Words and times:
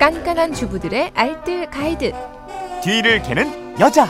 깐깐한 0.00 0.54
주부들의 0.54 1.12
알뜰 1.14 1.66
가이드. 1.68 2.10
뒤를 2.82 3.20
캐는 3.20 3.78
여자. 3.78 4.08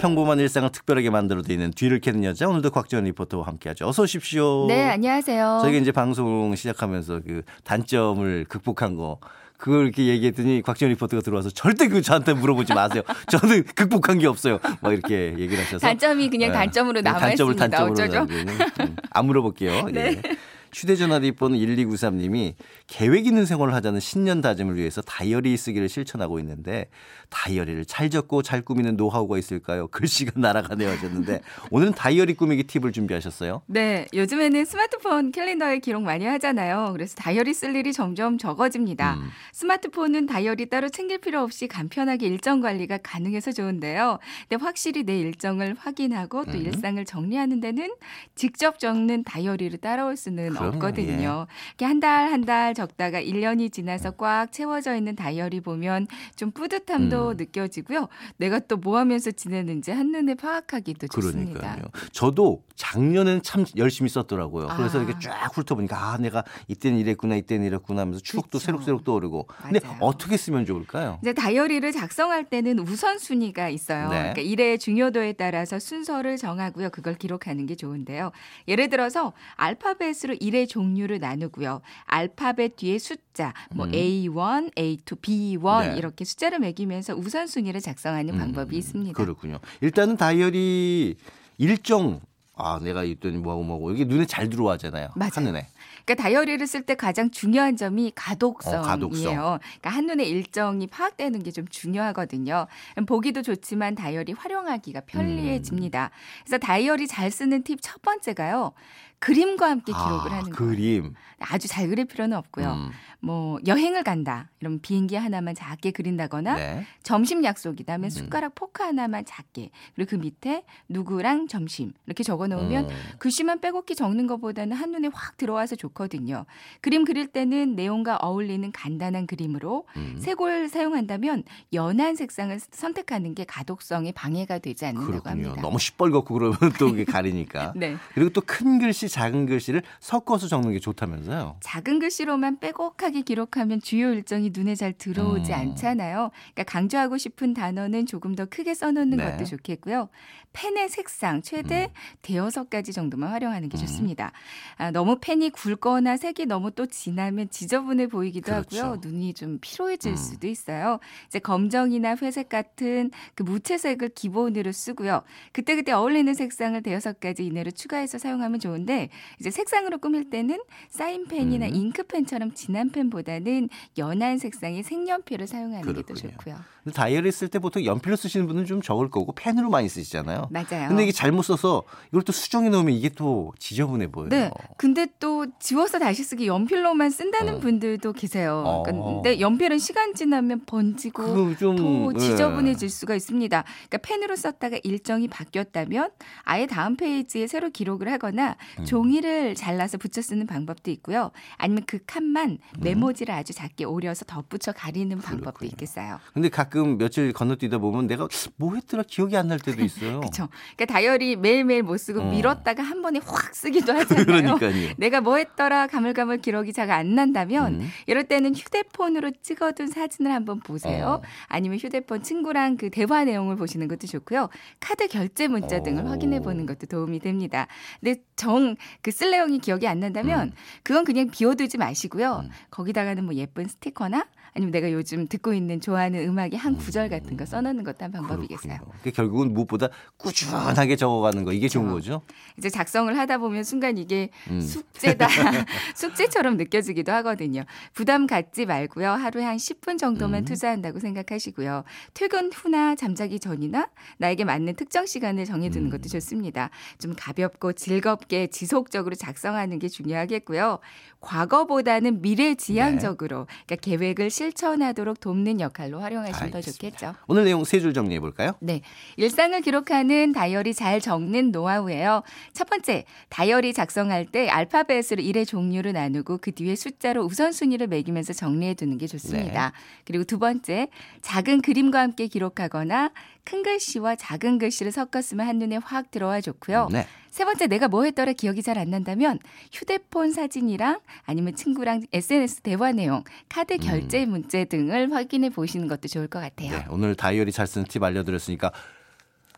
평범한 0.00 0.40
일상을 0.40 0.68
특별하게 0.72 1.10
만들어드리는 1.10 1.70
뒤를 1.76 2.00
캐는 2.00 2.24
여자 2.24 2.48
오늘도 2.48 2.70
곽지원 2.70 3.04
리포터와 3.04 3.46
함께하죠. 3.46 3.86
어서 3.86 4.02
오십시오. 4.02 4.66
네, 4.66 4.88
안녕하세요. 4.90 5.60
저희가 5.62 5.78
이제 5.78 5.92
방송 5.92 6.56
시작하면서 6.56 7.20
그 7.24 7.42
단점을 7.62 8.46
극복한 8.48 8.96
거 8.96 9.20
그걸 9.58 9.84
이렇게 9.84 10.06
얘기했더니 10.06 10.62
곽지원 10.62 10.90
리포터가 10.92 11.20
들어와서 11.22 11.50
절대 11.50 11.86
그 11.86 12.02
저한테 12.02 12.32
물어보지 12.32 12.74
마세요. 12.74 13.02
저는 13.30 13.64
극복한 13.76 14.18
게 14.18 14.26
없어요. 14.26 14.58
막 14.80 14.92
이렇게 14.92 15.34
얘기를 15.38 15.58
하셔서 15.58 15.78
단점이 15.78 16.30
그냥 16.30 16.52
단점으로 16.52 17.00
남아 17.00 17.18
단점을 17.18 17.54
있습니다. 17.54 17.76
단점으로 17.76 17.92
어쩌죠? 17.92 18.26
음, 18.32 18.96
안 19.10 19.26
물어볼게요. 19.26 19.86
네. 19.94 20.20
예. 20.24 20.37
휴대전화 20.78 21.18
뒷번호 21.18 21.56
1293님이 21.56 22.54
계획 22.86 23.26
있는 23.26 23.44
생활을 23.44 23.74
하자는 23.74 23.98
신년 23.98 24.40
다짐을 24.40 24.76
위해서 24.76 25.02
다이어리 25.02 25.56
쓰기를 25.56 25.88
실천하고 25.88 26.38
있는데 26.38 26.88
다이어리를 27.30 27.84
잘 27.84 28.10
적고 28.10 28.42
잘 28.42 28.62
꾸미는 28.62 28.96
노하우가 28.96 29.38
있을까요? 29.38 29.88
글씨가 29.88 30.32
날아가네요 30.38 30.88
하셨는데 30.88 31.40
오늘은 31.72 31.94
다이어리 31.94 32.34
꾸미기 32.34 32.62
팁을 32.64 32.92
준비하셨어요? 32.92 33.62
네, 33.66 34.06
요즘에는 34.14 34.64
스마트폰 34.64 35.32
캘린더에 35.32 35.80
기록 35.80 36.04
많이 36.04 36.24
하잖아요. 36.26 36.90
그래서 36.92 37.16
다이어리 37.16 37.54
쓸 37.54 37.74
일이 37.74 37.92
점점 37.92 38.38
적어집니다. 38.38 39.14
음. 39.14 39.28
스마트폰은 39.52 40.26
다이어리 40.26 40.66
따로 40.66 40.88
챙길 40.88 41.18
필요 41.18 41.40
없이 41.40 41.66
간편하게 41.66 42.28
일정 42.28 42.60
관리가 42.60 42.98
가능해서 42.98 43.50
좋은데요. 43.50 44.20
근데 44.48 44.62
확실히 44.64 45.02
내 45.02 45.18
일정을 45.18 45.74
확인하고 45.76 46.44
또 46.44 46.52
음. 46.52 46.66
일상을 46.66 47.04
정리하는 47.04 47.60
데는 47.60 47.90
직접 48.36 48.78
적는 48.78 49.24
다이어리를 49.24 49.76
따라올 49.78 50.16
수는 50.16 50.50
그럼요, 50.50 50.67
없거든요. 50.68 51.46
이렇게 51.70 51.84
한달 51.84 52.30
한 52.32 52.48
달 52.48 52.72
적다가 52.72 53.20
1년이 53.20 53.70
지나서 53.72 54.12
꽉 54.12 54.50
채워져 54.52 54.96
있는 54.96 55.14
다이어리 55.14 55.60
보면 55.60 56.06
좀 56.36 56.50
뿌듯함도 56.50 57.30
음. 57.32 57.36
느껴지고요. 57.36 58.08
내가 58.38 58.58
또 58.60 58.78
뭐 58.78 58.96
하면서 58.98 59.30
지내는지 59.32 59.90
한눈에 59.90 60.34
파악하기도 60.36 61.08
좋습니다. 61.08 61.58
그러니까요. 61.60 61.84
저도 62.12 62.62
작년에는 62.76 63.42
참 63.42 63.64
열심히 63.76 64.08
썼더라고요. 64.08 64.68
그래서 64.76 65.00
아. 65.00 65.02
이렇게 65.02 65.18
쫙 65.20 65.50
훑어보니까 65.56 65.96
아 66.00 66.16
내가 66.18 66.44
이때는 66.68 66.98
이랬구나 67.00 67.34
이때는 67.36 67.66
이랬구나 67.66 68.02
하면서 68.02 68.20
추억도 68.20 68.58
그쵸. 68.58 68.64
새록새록 68.66 69.04
떠오르고. 69.04 69.48
근데 69.62 69.80
맞아요. 69.82 69.98
어떻게 70.00 70.36
쓰면 70.36 70.64
좋을까요? 70.64 71.18
이제 71.22 71.32
다이어리를 71.32 71.90
작성할 71.92 72.44
때는 72.44 72.78
우선순위가 72.78 73.68
있어요. 73.68 74.08
네. 74.10 74.16
그러니까 74.18 74.42
일의 74.42 74.78
중요도에 74.78 75.32
따라서 75.32 75.78
순서를 75.80 76.36
정하고요. 76.36 76.90
그걸 76.90 77.14
기록하는 77.14 77.66
게 77.66 77.74
좋은데요. 77.74 78.30
예를 78.68 78.88
들어서 78.88 79.32
알파벳으로 79.56 80.36
일의 80.48 80.66
종류를 80.66 81.18
나누고요. 81.18 81.82
알파벳 82.04 82.76
뒤에 82.76 82.98
숫자, 82.98 83.52
뭐 83.74 83.86
음. 83.86 83.92
A1, 83.92 84.74
A2, 84.74 85.20
B1 85.20 85.90
네. 85.92 85.98
이렇게 85.98 86.24
숫자를 86.24 86.58
매기면서 86.58 87.14
우선순위를 87.14 87.80
작성하는 87.80 88.36
방법이 88.38 88.74
음, 88.74 88.78
있습니다. 88.78 89.12
그렇군요. 89.12 89.58
일단은 89.80 90.16
다이어리 90.16 91.16
일정 91.58 92.20
아 92.58 92.78
내가 92.82 93.04
이랬더니 93.04 93.36
뭐하고 93.38 93.62
뭐하고 93.62 93.92
이게 93.92 94.04
눈에 94.04 94.26
잘 94.26 94.48
들어와잖아요. 94.50 95.08
맞아요. 95.14 95.30
한눈에. 95.34 95.66
그러니까 96.04 96.22
다이어리를 96.22 96.66
쓸 96.66 96.82
때 96.82 96.94
가장 96.94 97.30
중요한 97.30 97.76
점이 97.76 98.12
가독성이에요. 98.14 98.80
어, 98.80 98.82
가독성. 98.84 99.34
그러니까 99.34 99.90
한눈에 99.90 100.24
일정이 100.24 100.86
파악되는 100.86 101.42
게 101.42 101.48
좀 101.52 101.66
중요하거든요. 101.68 102.66
보기도 103.06 103.42
좋지만 103.42 103.94
다이어리 103.94 104.32
활용하기가 104.32 105.00
편리해집니다. 105.06 106.10
그래서 106.44 106.58
다이어리 106.58 107.06
잘 107.06 107.30
쓰는 107.30 107.62
팁 107.62 107.78
첫 107.80 108.02
번째가요. 108.02 108.72
그림과 109.20 109.68
함께 109.70 109.92
기록을 109.92 110.30
아, 110.32 110.36
하는 110.36 110.50
거예요. 110.50 110.54
그림. 110.72 111.14
아주 111.40 111.66
잘 111.68 111.88
그릴 111.88 112.04
필요는 112.04 112.36
없고요. 112.36 112.72
음, 112.72 112.90
뭐 113.20 113.58
여행을 113.66 114.04
간다. 114.04 114.48
이러면 114.60 114.80
비행기 114.80 115.16
하나만 115.16 115.54
작게 115.56 115.90
그린다거나 115.92 116.54
네. 116.54 116.86
점심 117.02 117.42
약속이다 117.44 117.94
하면 117.94 118.06
음. 118.06 118.10
숟가락 118.10 118.54
포크 118.54 118.82
하나만 118.82 119.24
작게 119.24 119.70
그리고 119.94 120.10
그 120.10 120.14
밑에 120.16 120.64
누구랑 120.88 121.48
점심 121.48 121.92
이렇게 122.06 122.22
적어 122.22 122.46
놓으면 122.48 122.86
어, 122.86 122.88
글씨만 123.18 123.60
빼곡히 123.60 123.94
적는 123.94 124.26
것보다는 124.26 124.76
한눈에 124.76 125.08
확 125.12 125.36
들어와서 125.36 125.76
좋거든요. 125.76 126.44
그림 126.80 127.04
그릴 127.04 127.28
때는 127.28 127.76
내용과 127.76 128.16
어울리는 128.16 128.70
간단한 128.72 129.26
그림으로 129.26 129.86
음, 129.96 130.16
색을 130.18 130.68
사용한다면 130.68 131.44
연한 131.72 132.16
색상을 132.16 132.58
선택하는 132.72 133.34
게 133.34 133.44
가독성에 133.44 134.12
방해가 134.12 134.58
되지 134.58 134.86
않는다고 134.86 135.10
그렇군요. 135.22 135.30
합니다. 135.48 135.62
너무 135.62 135.78
시뻘겋고 135.78 136.24
그러면 136.26 136.56
또 136.78 136.88
이게 136.88 137.04
가리니까. 137.04 137.72
네. 137.76 137.96
그리고 138.14 138.30
또 138.30 138.42
큰 138.48 138.78
글씨, 138.78 139.08
작은 139.10 139.44
글씨를 139.46 139.82
섞어서 140.00 140.48
적는 140.48 140.72
게 140.72 140.78
좋다면서요. 140.80 141.56
작은 141.60 141.98
글씨로만 141.98 142.58
빼곡하게 142.60 143.20
기록하면 143.22 143.80
주요 143.80 144.12
일정이 144.12 144.50
눈에 144.54 144.74
잘 144.74 144.92
들어오지 144.94 145.52
음. 145.52 145.58
않잖아요. 145.58 146.30
그러니까 146.54 146.62
강조하고 146.64 147.18
싶은 147.18 147.52
단어는 147.52 148.06
조금 148.06 148.34
더 148.34 148.46
크게 148.46 148.72
써놓는 148.74 149.18
네. 149.18 149.30
것도 149.30 149.44
좋겠고요. 149.44 150.08
펜의 150.54 150.88
색상 150.88 151.42
최대 151.42 151.92
대여섯 152.38 152.70
가지 152.70 152.92
정도만 152.92 153.30
활용하는 153.30 153.68
게 153.68 153.76
음. 153.76 153.80
좋습니다. 153.80 154.30
아, 154.76 154.92
너무 154.92 155.18
펜이 155.20 155.50
굵거나 155.50 156.16
색이 156.16 156.46
너무 156.46 156.70
또 156.70 156.86
진하면 156.86 157.50
지저분해 157.50 158.06
보이기도 158.06 158.52
그렇죠. 158.52 158.78
하고요. 158.78 159.00
눈이 159.02 159.34
좀 159.34 159.58
피로해질 159.60 160.12
음. 160.12 160.16
수도 160.16 160.46
있어요. 160.46 161.00
이제 161.26 161.40
검정이나 161.40 162.16
회색 162.22 162.48
같은 162.48 163.10
그 163.34 163.42
무채색을 163.42 164.10
기본으로 164.10 164.70
쓰고요. 164.70 165.22
그때그때 165.52 165.90
어울리는 165.92 166.32
색상을 166.32 166.80
대여섯 166.82 167.18
가지 167.18 167.44
이내로 167.44 167.72
추가해서 167.72 168.18
사용하면 168.18 168.60
좋은데 168.60 169.08
이제 169.40 169.50
색상으로 169.50 169.98
꾸밀 169.98 170.30
때는 170.30 170.60
사인펜이나 170.90 171.66
음. 171.66 171.74
잉크펜처럼 171.74 172.54
진한 172.54 172.90
펜보다는 172.90 173.68
연한 173.98 174.38
색상의 174.38 174.84
색연필을 174.84 175.48
사용하는 175.48 175.92
게 175.92 176.02
더. 176.02 176.14
좋고요. 176.14 176.56
근데 176.84 176.96
다이어리 176.96 177.32
쓸 177.32 177.48
때 177.48 177.58
보통 177.58 177.84
연필로 177.84 178.16
쓰시는 178.16 178.46
분은 178.46 178.64
좀 178.64 178.80
적을 178.80 179.10
거고 179.10 179.32
펜으로 179.32 179.68
많이 179.70 179.88
쓰시잖아요. 179.88 180.48
맞아요. 180.50 180.88
근데 180.88 181.02
이게 181.02 181.12
잘못 181.12 181.42
써서 181.42 181.82
이걸 182.08 182.22
또 182.28 182.32
수정해 182.32 182.68
놓으면 182.68 182.92
이게 182.92 183.08
또 183.08 183.54
지저분해 183.58 184.10
보여요. 184.10 184.28
네. 184.28 184.50
근데 184.76 185.06
또 185.18 185.46
지워서 185.58 185.98
다시 185.98 186.22
쓰기 186.22 186.46
연필로만 186.46 187.08
쓴다는 187.08 187.54
어. 187.54 187.58
분들도 187.58 188.12
계세요. 188.12 188.62
어. 188.66 188.82
근데 188.82 189.40
연필은 189.40 189.78
시간 189.78 190.12
지나면 190.12 190.66
번지고 190.66 191.54
좀더 191.56 192.12
예. 192.16 192.18
지저분해질 192.18 192.90
수가 192.90 193.14
있습니다. 193.14 193.64
그러니까 193.88 193.98
펜으로 194.06 194.36
썼다가 194.36 194.78
일정이 194.84 195.26
바뀌었다면 195.26 196.10
아예 196.42 196.66
다음 196.66 196.96
페이지에 196.98 197.46
새로 197.46 197.70
기록을 197.70 198.12
하거나 198.12 198.56
음. 198.78 198.84
종이를 198.84 199.54
잘라서 199.54 199.96
붙여 199.96 200.20
쓰는 200.20 200.46
방법도 200.46 200.90
있고요. 200.90 201.30
아니면 201.56 201.84
그 201.86 201.98
칸만 202.06 202.50
음. 202.50 202.58
메모지를 202.82 203.32
아주 203.34 203.54
작게 203.54 203.84
오려서 203.84 204.26
덧붙여 204.26 204.72
가리는 204.72 205.16
방법도 205.18 205.40
그렇군요. 205.60 205.70
있겠어요. 205.70 206.20
근데 206.34 206.50
가끔 206.50 206.98
며칠 206.98 207.32
건너뛰다 207.32 207.78
보면 207.78 208.06
내가 208.06 208.28
뭐 208.56 208.74
했더라 208.74 209.02
기억이 209.08 209.34
안 209.34 209.48
날 209.48 209.58
때도 209.58 209.80
있어요. 209.82 210.20
그렇죠. 210.20 210.48
그러니까 210.76 210.84
다이어리 210.92 211.36
매일매일 211.36 211.82
못 211.82 211.96
쓰고 211.96 212.17
어. 212.20 212.30
미뤘다가 212.30 212.82
한 212.82 213.02
번에 213.02 213.20
확 213.24 213.54
쓰기도 213.54 213.92
하잖아요. 213.92 214.24
그러니까요. 214.58 214.94
내가 214.98 215.20
뭐 215.20 215.36
했더라 215.36 215.86
가물가물 215.86 216.38
기록이 216.38 216.72
잘 216.72 216.88
안 216.90 217.14
난다면 217.14 217.80
음. 217.80 217.88
이럴 218.06 218.24
때는 218.24 218.54
휴대폰으로 218.54 219.30
찍어둔 219.42 219.88
사진을 219.88 220.32
한번 220.32 220.60
보세요. 220.60 221.06
어. 221.06 221.22
아니면 221.46 221.78
휴대폰 221.78 222.22
친구랑 222.22 222.76
그 222.78 222.88
대화 222.90 223.24
내용을 223.24 223.56
보시는 223.56 223.88
것도 223.88 224.06
좋고요. 224.06 224.48
카드 224.80 225.06
결제 225.08 225.48
문자 225.48 225.82
등을 225.82 226.04
어. 226.04 226.08
확인해 226.08 226.40
보는 226.40 226.64
것도 226.66 226.86
도움이 226.86 227.18
됩니다. 227.20 227.66
근데 228.00 228.22
정 228.36 228.76
그 229.02 229.10
쓸 229.12 229.30
내용이 229.32 229.58
기억이 229.58 229.86
안 229.86 230.00
난다면 230.00 230.48
음. 230.48 230.52
그건 230.82 231.04
그냥 231.04 231.28
비워두지 231.30 231.76
마시고요. 231.78 232.42
음. 232.44 232.50
거기다가는 232.70 233.24
뭐 233.24 233.34
예쁜 233.34 233.66
스티커나 233.68 234.26
아니면 234.54 234.72
내가 234.72 234.90
요즘 234.92 235.26
듣고 235.28 235.54
있는 235.54 235.80
좋아하는 235.80 236.26
음악의 236.28 236.56
한 236.56 236.76
구절 236.76 237.08
같은 237.08 237.36
거 237.36 237.44
써놓는 237.46 237.84
것도 237.84 238.04
한 238.04 238.12
방법이겠어요. 238.12 238.78
그게 238.98 239.10
결국은 239.10 239.52
무엇보다 239.52 239.88
꾸준하게 240.16 240.96
적어가는 240.96 241.44
거 241.44 241.52
이게 241.52 241.68
좋은 241.68 241.88
그렇죠. 241.88 242.20
거죠. 242.20 242.22
이제 242.56 242.70
작성을 242.70 243.16
하다 243.16 243.38
보면 243.38 243.64
순간 243.64 243.98
이게 243.98 244.30
음. 244.50 244.60
숙제다. 244.60 245.28
숙제처럼 245.94 246.56
느껴지기도 246.56 247.12
하거든요. 247.12 247.64
부담 247.94 248.26
갖지 248.26 248.66
말고요. 248.66 249.10
하루에 249.10 249.44
한 249.44 249.56
10분 249.56 249.98
정도만 249.98 250.42
음. 250.42 250.44
투자한다고 250.44 251.00
생각하시고요. 251.00 251.84
퇴근 252.14 252.50
후나 252.52 252.94
잠자기 252.94 253.38
전이나 253.40 253.88
나에게 254.18 254.44
맞는 254.44 254.74
특정 254.74 255.06
시간을 255.06 255.44
정해두는 255.44 255.86
음. 255.86 255.90
것도 255.90 256.08
좋습니다. 256.08 256.70
좀 256.98 257.14
가볍고 257.16 257.72
즐겁게 257.72 258.48
지속적으로 258.48 259.14
작성하는 259.14 259.78
게 259.78 259.88
중요하겠고요. 259.88 260.78
과거보다는 261.20 262.22
미래 262.22 262.54
지향적으로 262.54 263.46
그러니까 263.66 263.76
계획을 263.76 264.30
실천하도록 264.38 265.18
돕는 265.18 265.60
역할로 265.60 265.98
활용하시면 266.00 266.50
더. 266.52 266.60
좋겠죠. 266.60 267.14
오늘 267.26 267.44
내용 267.44 267.64
세 267.64 267.80
줄 267.80 267.92
정리해 267.92 268.20
볼까요? 268.20 268.52
네. 268.60 268.80
일상을 269.16 269.60
기록하는 269.62 270.32
다이어리 270.32 270.74
잘 270.74 271.00
적는 271.00 271.50
노하우예요. 271.52 272.22
첫 272.52 272.68
번째, 272.68 273.04
다이어리 273.30 273.72
작성할 273.72 274.26
때 274.26 274.48
알파벳으로 274.48 275.22
일의 275.22 275.44
종류를 275.46 275.92
나누고 275.92 276.38
그 276.38 276.52
뒤에 276.52 276.74
숫자로 276.76 277.24
우선순위를 277.24 277.86
매기면서 277.88 278.32
정리해 278.32 278.74
두는 278.74 278.98
게 278.98 279.06
좋습니다. 279.06 279.66
네. 279.70 279.72
그리고 280.04 280.24
두 280.24 280.38
번째, 280.38 280.88
작은 281.22 281.62
그림과 281.62 282.00
함께 282.00 282.26
기록하거나 282.28 283.10
큰 283.48 283.62
글씨와 283.62 284.16
작은 284.16 284.58
글씨를 284.58 284.92
섞었으면 284.92 285.46
한눈에 285.48 285.78
확 285.82 286.10
들어와 286.10 286.42
좋고요. 286.42 286.88
네. 286.92 287.06
세 287.30 287.46
번째 287.46 287.66
내가 287.66 287.88
뭐 287.88 288.04
했더라 288.04 288.32
기억이 288.34 288.62
잘 288.62 288.76
안 288.76 288.90
난다면 288.90 289.38
휴대폰 289.72 290.32
사진이랑 290.32 291.00
아니면 291.24 291.54
친구랑 291.56 292.02
SNS 292.12 292.60
대화 292.60 292.92
내용, 292.92 293.24
카드 293.48 293.78
결제 293.78 294.26
문제 294.26 294.66
등을 294.66 295.12
확인해 295.12 295.48
보시는 295.48 295.88
것도 295.88 296.08
좋을 296.08 296.28
것 296.28 296.40
같아요. 296.40 296.70
네, 296.70 296.84
오늘 296.90 297.14
다이어리 297.14 297.50
잘 297.50 297.66
쓰는 297.66 297.86
팁 297.86 298.02
알려드렸으니까 298.02 298.70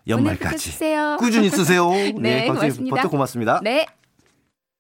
연말까지 0.07 0.71
쓰세요. 0.71 1.17
꾸준히 1.19 1.51
쓰세요. 1.51 1.91
네, 2.21 2.47
광수 2.47 2.61
고맙습니다. 2.61 2.97
버터 2.97 3.09
고맙습니다. 3.09 3.61
네. 3.63 3.87